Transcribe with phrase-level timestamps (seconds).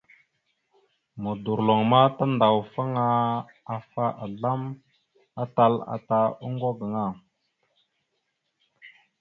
[1.23, 2.91] Modorloŋ ma tandawafaŋ
[3.75, 4.61] afa azlam
[5.43, 7.05] atal ata oŋgo gaŋa.